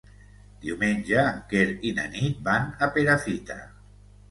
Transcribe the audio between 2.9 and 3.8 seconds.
Perafita.